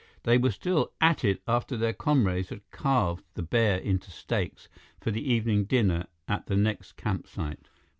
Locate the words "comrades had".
1.93-2.67